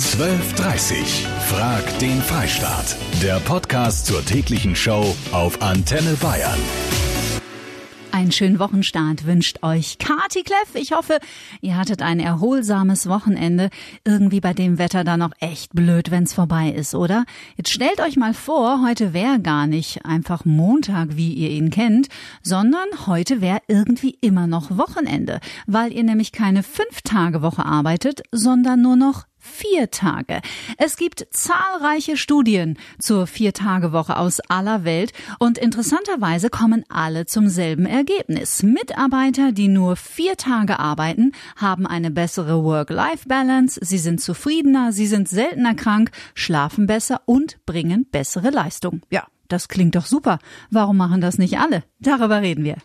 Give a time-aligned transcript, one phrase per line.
[0.00, 2.96] 12.30 Frag den Freistaat.
[3.22, 6.58] Der Podcast zur täglichen Show auf Antenne Bayern.
[8.10, 10.74] Einen schönen Wochenstart wünscht euch Kati Kleff.
[10.74, 11.18] Ich hoffe,
[11.60, 13.68] ihr hattet ein erholsames Wochenende.
[14.02, 17.26] Irgendwie bei dem Wetter da noch echt blöd, wenn's vorbei ist, oder?
[17.56, 22.08] Jetzt stellt euch mal vor, heute wäre gar nicht einfach Montag, wie ihr ihn kennt,
[22.42, 28.96] sondern heute wäre irgendwie immer noch Wochenende, weil ihr nämlich keine Fünf-Tage-Woche arbeitet, sondern nur
[28.96, 30.40] noch vier Tage.
[30.78, 37.84] Es gibt zahlreiche Studien zur Vier-Tage-Woche aus aller Welt und interessanterweise kommen alle zum selben
[37.84, 38.62] Ergebnis.
[38.62, 45.28] Mitarbeiter, die nur vier Tage arbeiten, haben eine bessere Work-Life-Balance, sie sind zufriedener, sie sind
[45.28, 49.02] seltener krank, schlafen besser und bringen bessere Leistung.
[49.10, 50.38] Ja, das klingt doch super.
[50.70, 51.82] Warum machen das nicht alle?
[51.98, 52.76] Darüber reden wir.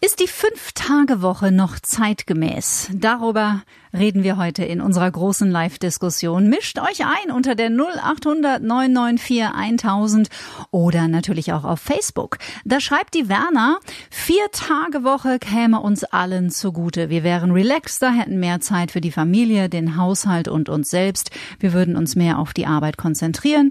[0.00, 2.88] Ist die Fünf-Tage-Woche noch zeitgemäß?
[2.94, 3.62] Darüber
[3.92, 6.48] reden wir heute in unserer großen Live-Diskussion.
[6.48, 10.28] Mischt euch ein unter der 0800 994 1000
[10.70, 12.38] oder natürlich auch auf Facebook.
[12.64, 17.10] Da schreibt die Werner, Vier-Tage-Woche käme uns allen zugute.
[17.10, 21.32] Wir wären relaxter, hätten mehr Zeit für die Familie, den Haushalt und uns selbst.
[21.58, 23.70] Wir würden uns mehr auf die Arbeit konzentrieren.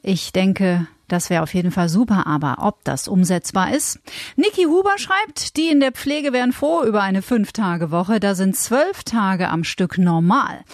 [0.00, 4.00] Ich denke, das wäre auf jeden Fall super, aber ob das umsetzbar ist?
[4.36, 8.20] Niki Huber schreibt, die in der Pflege wären froh über eine Fünf-Tage-Woche.
[8.20, 10.64] Da sind zwölf Tage am Stück normal.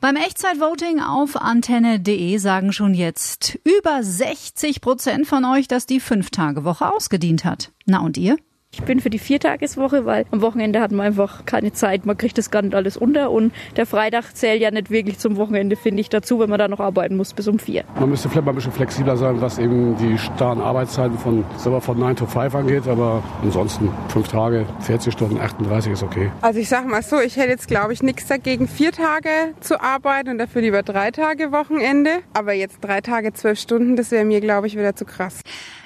[0.00, 6.92] Beim Echtzeitvoting auf antenne.de sagen schon jetzt über 60 Prozent von euch, dass die Fünf-Tage-Woche
[6.92, 7.72] ausgedient hat.
[7.86, 8.36] Na und ihr?
[8.72, 12.06] Ich bin für die Viertageswoche, weil am Wochenende hat man einfach keine Zeit.
[12.06, 15.36] Man kriegt das gar nicht alles unter und der Freitag zählt ja nicht wirklich zum
[15.36, 17.82] Wochenende, finde ich, dazu, wenn man da noch arbeiten muss bis um vier.
[17.98, 21.80] Man müsste vielleicht mal ein bisschen flexibler sein, was eben die starren Arbeitszeiten von, sagen
[21.80, 26.30] von 9 to 5 angeht, aber ansonsten fünf Tage, 40 Stunden, 38 ist okay.
[26.40, 29.80] Also ich sag mal so, ich hätte jetzt glaube ich nichts dagegen, vier Tage zu
[29.80, 32.10] arbeiten und dafür lieber drei Tage Wochenende.
[32.34, 35.40] Aber jetzt drei Tage, zwölf Stunden, das wäre mir glaube ich wieder zu krass.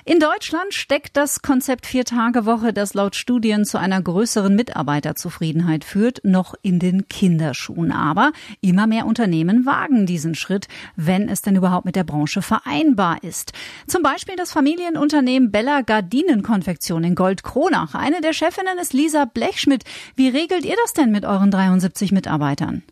[0.07, 6.55] In Deutschland steckt das Konzept Vier-Tage-Woche, das laut Studien zu einer größeren Mitarbeiterzufriedenheit führt, noch
[6.61, 7.91] in den Kinderschuhen.
[7.91, 13.25] Aber immer mehr Unternehmen wagen diesen Schritt, wenn es denn überhaupt mit der Branche vereinbar
[13.25, 13.55] ist.
[13.87, 17.95] Zum Beispiel das Familienunternehmen Bella Gardinenkonfektion in Goldkronach.
[17.95, 19.85] Eine der Chefinnen ist Lisa Blechschmidt.
[20.17, 22.83] Wie regelt ihr das denn mit euren 73 Mitarbeitern?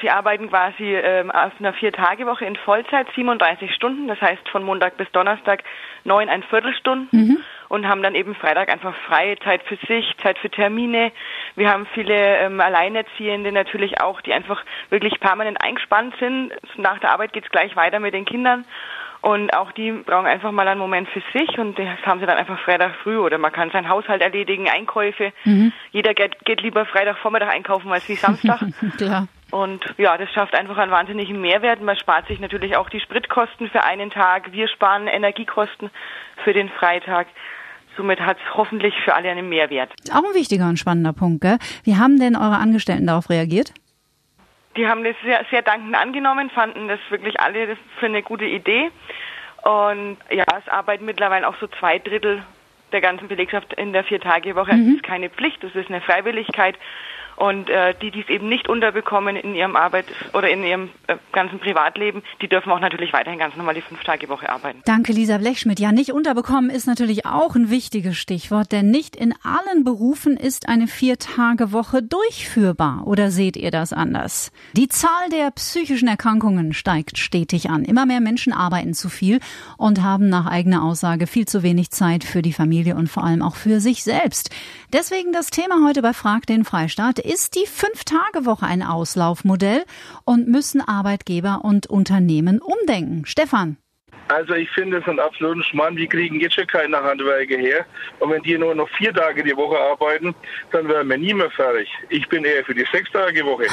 [0.00, 4.96] Sie arbeiten quasi ähm, auf einer Vier-Tage-Woche in Vollzeit, 37 Stunden, das heißt von Montag
[4.96, 5.62] bis Donnerstag
[6.04, 7.38] neun ein Viertelstunden mhm.
[7.68, 11.12] und haben dann eben Freitag einfach freie Zeit für sich, Zeit für Termine.
[11.54, 16.52] Wir haben viele ähm, Alleinerziehende natürlich auch, die einfach wirklich permanent eingespannt sind.
[16.76, 18.64] Nach der Arbeit geht's gleich weiter mit den Kindern.
[19.22, 22.38] Und auch die brauchen einfach mal einen Moment für sich und das haben sie dann
[22.38, 25.32] einfach Freitag früh oder man kann seinen Haushalt erledigen, Einkäufe.
[25.44, 25.72] Mhm.
[25.90, 28.60] Jeder geht, geht lieber Freitagvormittag einkaufen als wie Samstag.
[28.98, 29.26] Klar.
[29.50, 31.80] Und ja, das schafft einfach einen wahnsinnigen Mehrwert.
[31.80, 34.52] Man spart sich natürlich auch die Spritkosten für einen Tag.
[34.52, 35.90] Wir sparen Energiekosten
[36.42, 37.28] für den Freitag.
[37.96, 39.92] Somit hat es hoffentlich für alle einen Mehrwert.
[40.12, 41.40] Auch ein wichtiger und spannender Punkt.
[41.42, 41.58] Gell?
[41.84, 43.72] Wie haben denn eure Angestellten darauf reagiert?
[44.76, 48.44] Die haben das sehr, sehr dankend angenommen, fanden das wirklich alle das für eine gute
[48.44, 48.90] Idee.
[49.62, 52.42] Und ja, es arbeiten mittlerweile auch so zwei Drittel
[52.92, 54.74] der ganzen Belegschaft in der Vier-Tage-Woche.
[54.74, 54.86] Mhm.
[54.86, 56.76] Das ist keine Pflicht, das ist eine Freiwilligkeit.
[57.36, 61.16] Und äh, die, die es eben nicht unterbekommen in ihrem Arbeit oder in ihrem äh,
[61.32, 64.80] ganzen Privatleben, die dürfen auch natürlich weiterhin ganz normal die fünf Tage Woche arbeiten.
[64.86, 65.78] Danke, Lisa Blechschmidt.
[65.78, 70.68] Ja, nicht unterbekommen ist natürlich auch ein wichtiges Stichwort, denn nicht in allen Berufen ist
[70.68, 73.06] eine Vier-Tage-Woche durchführbar.
[73.06, 74.50] Oder seht ihr das anders?
[74.72, 77.84] Die Zahl der psychischen Erkrankungen steigt stetig an.
[77.84, 79.40] Immer mehr Menschen arbeiten zu viel
[79.76, 83.42] und haben nach eigener Aussage viel zu wenig Zeit für die Familie und vor allem
[83.42, 84.50] auch für sich selbst.
[84.92, 89.84] Deswegen das Thema heute bei Frag den Freistaat ist die Fünf-Tage-Woche ein Auslaufmodell
[90.24, 93.26] und müssen Arbeitgeber und Unternehmen umdenken?
[93.26, 93.76] Stefan.
[94.28, 95.96] Also ich finde es einen absoluten Schmarrn.
[95.96, 97.86] Wir kriegen jetzt schon keine Handwerker her.
[98.18, 100.34] Und wenn die nur noch vier Tage die Woche arbeiten,
[100.72, 101.88] dann wären wir nie mehr fertig.
[102.08, 103.66] Ich bin eher für die sechs Tage Woche.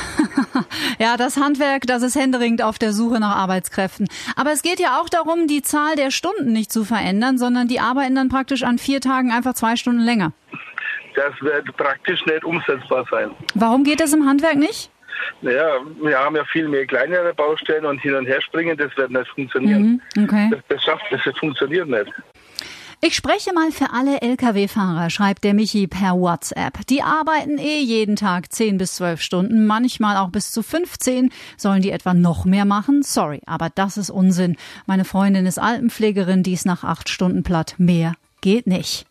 [1.00, 4.07] ja, das Handwerk, das ist händeringend auf der Suche nach Arbeitskräften.
[4.36, 7.80] Aber es geht ja auch darum, die Zahl der Stunden nicht zu verändern, sondern die
[7.80, 10.33] arbeiten dann praktisch an vier Tagen einfach zwei Stunden länger
[11.15, 13.31] das wird praktisch nicht umsetzbar sein.
[13.56, 14.89] Warum geht das im Handwerk nicht?
[15.42, 19.12] Naja, wir haben ja viel mehr kleinere Baustellen und hin und her springen, das wird
[19.12, 20.01] nicht funktionieren.
[20.15, 20.50] Mhm, okay.
[20.51, 22.12] das, das schafft, das funktioniert nicht.
[23.06, 26.88] Ich spreche mal für alle Lkw-Fahrer, schreibt der Michi per WhatsApp.
[26.88, 31.30] Die arbeiten eh jeden Tag 10 bis 12 Stunden, manchmal auch bis zu 15.
[31.57, 33.04] Sollen die etwa noch mehr machen?
[33.04, 34.56] Sorry, aber das ist Unsinn.
[34.86, 37.75] Meine Freundin ist Altenpflegerin, die ist nach acht Stunden platt.
[37.77, 39.06] Mehr geht nicht.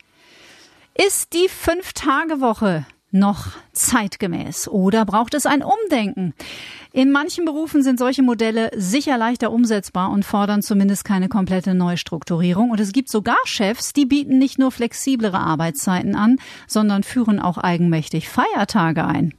[0.94, 6.34] Ist die Fünf-Tage-Woche noch zeitgemäß oder braucht es ein Umdenken?
[6.92, 12.70] In manchen Berufen sind solche Modelle sicher leichter umsetzbar und fordern zumindest keine komplette Neustrukturierung.
[12.70, 16.36] Und es gibt sogar Chefs, die bieten nicht nur flexiblere Arbeitszeiten an,
[16.66, 19.32] sondern führen auch eigenmächtig Feiertage ein.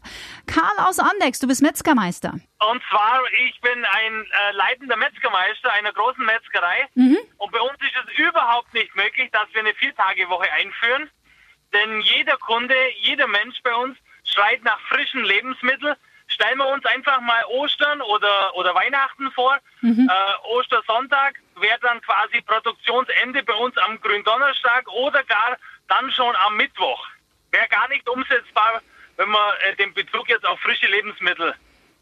[0.48, 2.32] Karl aus Andex, du bist Metzgermeister.
[2.32, 6.88] Und zwar, ich bin ein äh, leitender Metzgermeister einer großen Metzgerei.
[6.96, 7.18] Mhm.
[7.38, 11.12] Und bei uns ist es überhaupt nicht möglich, dass wir eine Viertagewoche einführen.
[11.74, 15.96] Denn jeder Kunde, jeder Mensch bei uns schreit nach frischen Lebensmitteln.
[16.28, 19.60] Stellen wir uns einfach mal Ostern oder, oder Weihnachten vor.
[19.81, 20.10] Mhm.
[20.10, 26.58] Äh, Ostersonntag wäre dann quasi Produktionsende bei uns am Gründonnerstag oder gar dann schon am
[26.58, 27.06] Mittwoch.
[27.52, 28.81] Wäre gar nicht umsetzbar,
[29.18, 31.54] wenn wir äh, den Bezug jetzt auf frische Lebensmittel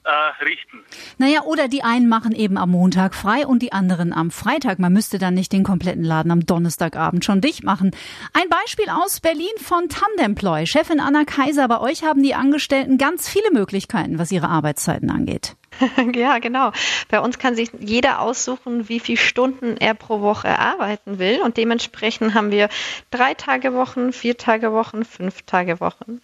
[0.04, 0.84] äh, richten.
[1.18, 4.80] Naja, oder die einen machen eben am Montag frei und die anderen am Freitag.
[4.80, 7.92] Man müsste dann nicht den kompletten Laden am Donnerstagabend schon dicht machen.
[8.34, 10.66] Ein Beispiel aus Berlin von Tandemploy.
[10.66, 15.56] Chefin Anna Kaiser, bei euch haben die Angestellten ganz viele Möglichkeiten, was ihre Arbeitszeiten angeht.
[16.16, 16.72] ja, genau.
[17.10, 21.42] Bei uns kann sich jeder aussuchen, wie viele Stunden er pro Woche arbeiten will.
[21.42, 22.70] Und dementsprechend haben wir
[23.10, 26.22] drei Tage Wochen, vier Tage Wochen, fünf Tage Wochen.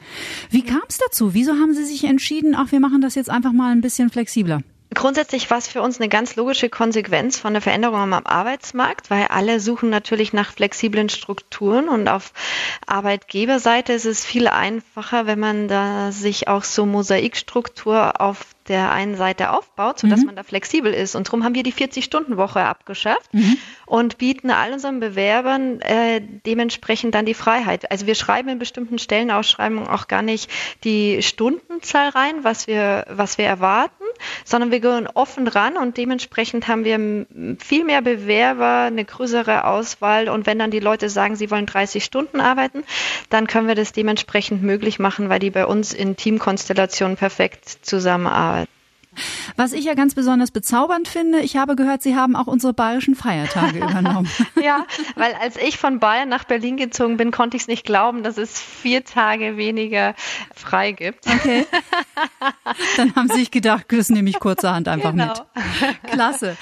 [0.49, 1.33] Wie kam es dazu?
[1.33, 4.61] Wieso haben Sie sich entschieden, ach, wir machen das jetzt einfach mal ein bisschen flexibler?
[4.93, 9.27] Grundsätzlich war es für uns eine ganz logische Konsequenz von der Veränderung am Arbeitsmarkt, weil
[9.27, 12.31] alle suchen natürlich nach flexiblen Strukturen und auf
[12.85, 19.15] Arbeitgeberseite ist es viel einfacher, wenn man da sich auch so Mosaikstruktur auf der einen
[19.15, 20.27] Seite aufbaut, sodass mhm.
[20.27, 21.15] man da flexibel ist.
[21.15, 23.57] Und darum haben wir die 40-Stunden-Woche abgeschafft mhm.
[23.85, 27.91] und bieten all unseren Bewerbern äh, dementsprechend dann die Freiheit.
[27.91, 30.49] Also wir schreiben in bestimmten Stellenausschreibungen auch gar nicht
[30.83, 33.96] die Stundenzahl rein, was wir, was wir erwarten,
[34.45, 37.25] sondern wir gehen offen ran und dementsprechend haben wir
[37.59, 42.03] viel mehr Bewerber, eine größere Auswahl und wenn dann die Leute sagen, sie wollen 30
[42.03, 42.83] Stunden arbeiten,
[43.29, 48.71] dann können wir das dementsprechend möglich machen, weil die bei uns in Teamkonstellationen perfekt zusammenarbeiten.
[49.55, 53.15] Was ich ja ganz besonders bezaubernd finde, ich habe gehört, Sie haben auch unsere bayerischen
[53.15, 54.29] Feiertage übernommen.
[54.61, 54.85] ja,
[55.15, 58.37] weil als ich von Bayern nach Berlin gezogen bin, konnte ich es nicht glauben, dass
[58.37, 60.13] es vier Tage weniger
[60.53, 61.25] frei gibt.
[61.27, 61.65] Okay.
[62.97, 65.27] Dann haben Sie sich gedacht, das nehme ich kurzerhand einfach genau.
[65.27, 66.03] mit.
[66.11, 66.57] Klasse.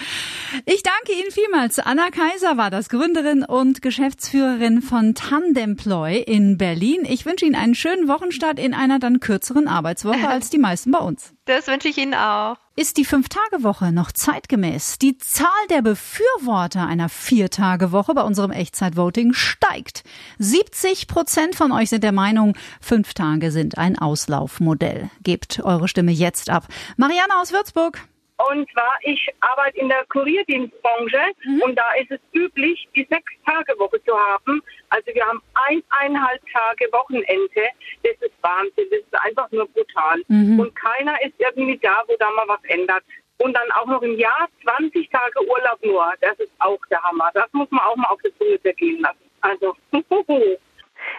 [0.66, 1.80] Ich danke Ihnen vielmals.
[1.80, 7.06] Anna Kaiser war das, Gründerin und Geschäftsführerin von Tandemploy in Berlin.
[7.08, 11.00] Ich wünsche Ihnen einen schönen Wochenstart in einer dann kürzeren Arbeitswoche als die meisten bei
[11.00, 11.34] uns.
[11.46, 12.58] Das wünsche ich Ihnen auch.
[12.78, 15.00] Ist die Fünf-Tage-Woche noch zeitgemäß?
[15.00, 20.04] Die Zahl der Befürworter einer Vier-Tage-Woche bei unserem Echtzeit-Voting steigt.
[20.40, 25.10] 70 Prozent von euch sind der Meinung, fünf Tage sind ein Auslaufmodell.
[25.24, 26.68] Gebt eure Stimme jetzt ab.
[26.98, 28.02] Marianne aus Würzburg.
[28.38, 31.62] Und zwar, ich arbeite in der Kurierdienstbranche mhm.
[31.62, 34.62] und da ist es üblich, die Sechs-Tage-Woche zu haben.
[34.90, 37.70] Also wir haben eineinhalb Tage Wochenende.
[38.04, 38.88] Das ist Wahnsinn.
[38.92, 40.22] Das ist einfach nur brutal.
[40.28, 40.60] Mhm.
[40.60, 43.04] Und keiner ist irgendwie da, wo da mal was ändert.
[43.38, 46.14] Und dann auch noch im Jahr 20 Tage Urlaub nur.
[46.22, 47.32] Das ist auch der Hammer.
[47.34, 49.18] Das muss man auch mal auf der Zunge zergehen lassen.
[49.42, 49.76] Also,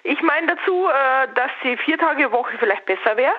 [0.03, 3.35] Ich meine dazu, äh, dass die Vier-Tage-Woche vielleicht besser wäre,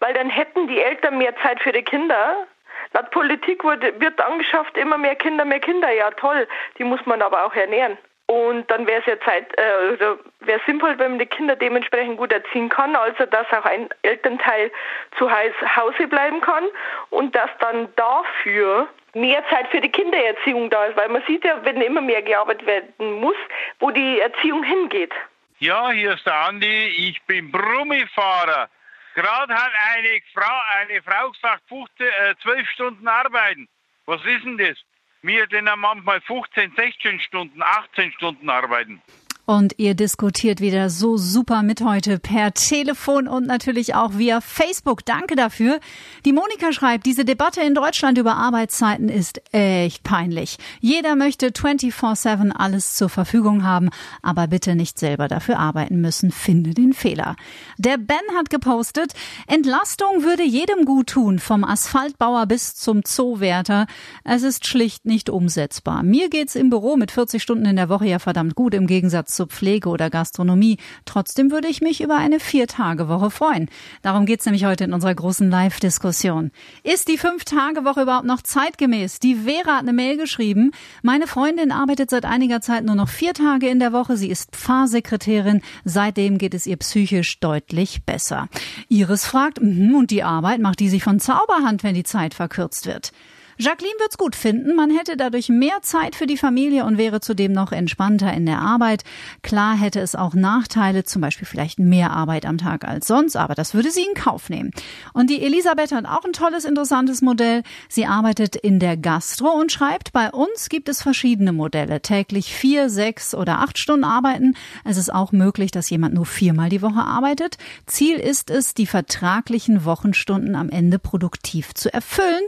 [0.00, 2.46] weil dann hätten die Eltern mehr Zeit für die Kinder
[2.92, 5.92] Laut Politik wird, wird angeschafft, immer mehr Kinder, mehr Kinder.
[5.92, 6.48] Ja, toll.
[6.78, 7.96] Die muss man aber auch ernähren.
[8.26, 9.98] Und dann wäre es ja Zeit, äh,
[10.38, 14.70] wäre sinnvoll, wenn man die Kinder dementsprechend gut erziehen kann, also dass auch ein Elternteil
[15.18, 16.62] zu Hause bleiben kann
[17.10, 21.58] und dass dann dafür mehr Zeit für die Kindererziehung da ist, weil man sieht ja,
[21.64, 23.34] wenn immer mehr gearbeitet werden muss,
[23.80, 25.12] wo die Erziehung hingeht.
[25.58, 28.68] Ja, hier ist der Andi, ich bin Brummifahrer.
[29.14, 33.68] Gerade hat eine Frau, eine Frau gesagt, 15, äh, 12 Stunden arbeiten.
[34.06, 34.78] Was ist denn das?
[35.22, 39.02] Wir denn manchmal 15, 16 Stunden, 18 Stunden arbeiten.
[39.50, 45.04] Und ihr diskutiert wieder so super mit heute per Telefon und natürlich auch via Facebook.
[45.04, 45.80] Danke dafür.
[46.24, 50.58] Die Monika schreibt, diese Debatte in Deutschland über Arbeitszeiten ist echt peinlich.
[50.78, 53.90] Jeder möchte 24-7 alles zur Verfügung haben,
[54.22, 56.30] aber bitte nicht selber dafür arbeiten müssen.
[56.30, 57.34] Finde den Fehler.
[57.76, 59.14] Der Ben hat gepostet,
[59.48, 63.88] Entlastung würde jedem gut tun, vom Asphaltbauer bis zum Zoowärter.
[64.22, 66.04] Es ist schlicht nicht umsetzbar.
[66.04, 69.39] Mir geht's im Büro mit 40 Stunden in der Woche ja verdammt gut im Gegensatz
[69.40, 70.76] zu Pflege oder Gastronomie.
[71.06, 73.70] Trotzdem würde ich mich über eine Vier-Tage-Woche freuen.
[74.02, 76.50] Darum geht's nämlich heute in unserer großen Live-Diskussion.
[76.82, 79.18] Ist die Fünf-Tage-Woche überhaupt noch zeitgemäß?
[79.18, 80.72] Die Vera hat eine Mail geschrieben.
[81.02, 84.18] Meine Freundin arbeitet seit einiger Zeit nur noch vier Tage in der Woche.
[84.18, 85.62] Sie ist Pfarrsekretärin.
[85.86, 88.48] Seitdem geht es ihr psychisch deutlich besser.
[88.88, 92.84] Iris fragt, mhm, und die Arbeit macht die sich von Zauberhand, wenn die Zeit verkürzt
[92.84, 93.12] wird?
[93.60, 94.74] Jacqueline wird's gut finden.
[94.74, 98.58] Man hätte dadurch mehr Zeit für die Familie und wäre zudem noch entspannter in der
[98.58, 99.04] Arbeit.
[99.42, 103.54] Klar hätte es auch Nachteile, zum Beispiel vielleicht mehr Arbeit am Tag als sonst, aber
[103.54, 104.70] das würde sie in Kauf nehmen.
[105.12, 107.62] Und die Elisabeth hat auch ein tolles, interessantes Modell.
[107.90, 112.00] Sie arbeitet in der Gastro und schreibt, bei uns gibt es verschiedene Modelle.
[112.00, 114.54] Täglich vier, sechs oder acht Stunden arbeiten.
[114.86, 117.58] Es ist auch möglich, dass jemand nur viermal die Woche arbeitet.
[117.84, 122.44] Ziel ist es, die vertraglichen Wochenstunden am Ende produktiv zu erfüllen.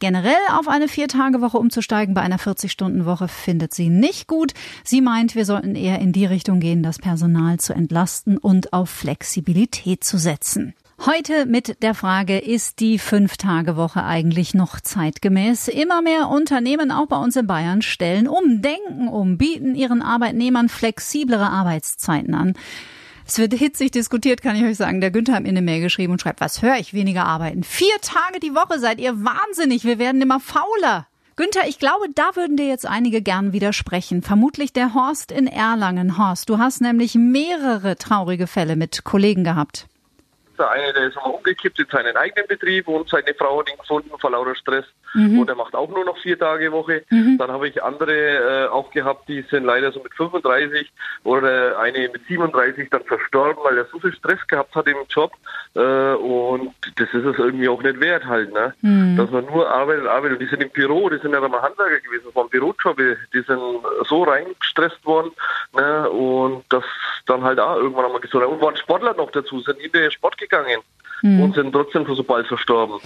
[0.00, 4.54] Generell auf eine Viertagewoche umzusteigen bei einer 40-Stunden-Woche findet sie nicht gut.
[4.84, 8.88] Sie meint, wir sollten eher in die Richtung gehen, das Personal zu entlasten und auf
[8.88, 10.74] Flexibilität zu setzen.
[11.04, 15.68] Heute mit der Frage, ist die Fünf-Tage-Woche eigentlich noch zeitgemäß?
[15.68, 20.70] Immer mehr Unternehmen, auch bei uns in Bayern, stellen um, denken um, bieten ihren Arbeitnehmern
[20.70, 22.54] flexiblere Arbeitszeiten an.
[23.26, 25.00] Es wird hitzig diskutiert, kann ich euch sagen.
[25.00, 27.64] Der Günther hat mir eine Mail geschrieben und schreibt, was höre ich, weniger arbeiten.
[27.64, 31.08] Vier Tage die Woche seid ihr wahnsinnig, wir werden immer fauler.
[31.34, 34.22] Günther, ich glaube, da würden dir jetzt einige gern widersprechen.
[34.22, 36.16] Vermutlich der Horst in Erlangen.
[36.16, 39.86] Horst, du hast nämlich mehrere traurige Fälle mit Kollegen gehabt.
[40.56, 43.76] Der eine, der ist mal umgekippt in seinen eigenen Betrieb und seine Frau hat ihn
[43.76, 44.86] gefunden vor lauter Stress.
[45.14, 45.40] Mhm.
[45.40, 47.04] Und er macht auch nur noch vier Tage Woche.
[47.10, 47.38] Mhm.
[47.38, 50.90] Dann habe ich andere äh, auch gehabt, die sind leider so mit 35
[51.24, 55.32] oder eine mit 37 dann verstorben, weil er so viel Stress gehabt hat im Job.
[55.74, 58.74] Äh, und das ist es irgendwie auch nicht wert halt, ne?
[58.82, 59.16] Mhm.
[59.16, 60.38] Dass man nur arbeitet, arbeitet.
[60.38, 63.60] Und die sind im Büro, die sind ja mal Handwerker gewesen, waren Bürojob, die sind
[64.08, 65.32] so reingestresst worden,
[65.74, 66.10] ne?
[66.10, 66.84] Und das
[67.26, 68.44] dann halt auch irgendwann einmal gesund.
[68.44, 70.80] Und waren Sportler noch dazu, sind in den Sport gegangen
[71.22, 71.40] mhm.
[71.42, 72.98] und sind trotzdem so bald verstorben.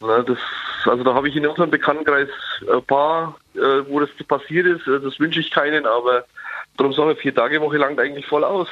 [0.00, 0.38] Ne, das,
[0.84, 2.28] also da habe ich in unserem Bekanntenkreis
[2.70, 3.58] ein paar, äh,
[3.88, 4.86] wo das passiert ist.
[4.86, 6.24] Das wünsche ich keinen, aber
[6.76, 8.68] darum sage ich, vier Tage Woche langt eigentlich voll aus.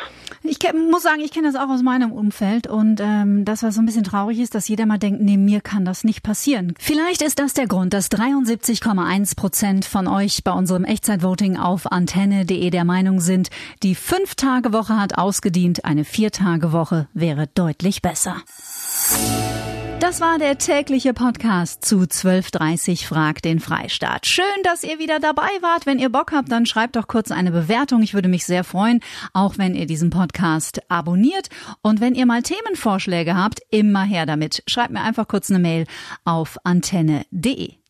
[0.46, 3.80] Ich muss sagen, ich kenne das auch aus meinem Umfeld und ähm, das, was so
[3.80, 6.74] ein bisschen traurig ist, dass jeder mal denkt, nee, mir kann das nicht passieren.
[6.78, 12.68] Vielleicht ist das der Grund, dass 73,1 Prozent von euch bei unserem Echtzeitvoting auf antenne.de
[12.68, 13.48] der Meinung sind,
[13.82, 18.36] die Fünf-Tage-Woche hat ausgedient, eine Vier-Tage-Woche wäre deutlich besser.
[20.00, 24.26] Das war der tägliche Podcast zu 12.30 Frag den Freistaat.
[24.26, 25.86] Schön, dass ihr wieder dabei wart.
[25.86, 28.02] Wenn ihr Bock habt, dann schreibt doch kurz eine Bewertung.
[28.02, 29.00] Ich würde mich sehr freuen,
[29.32, 31.48] auch wenn ihr diesen Podcast abonniert.
[31.80, 34.62] Und wenn ihr mal Themenvorschläge habt, immer her damit.
[34.66, 35.86] Schreibt mir einfach kurz eine Mail
[36.24, 37.83] auf antenne.de.